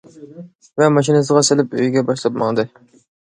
[0.81, 2.67] ۋە ماشىنىسىغا سېلىپ ئۆيىگە باشلاپ ماڭدى.